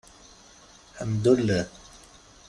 Ḥemdullah. 0.97 1.67